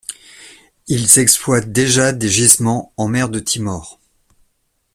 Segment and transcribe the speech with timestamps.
[0.87, 3.99] Ils exploitent déjà des gisements en mer de Timor.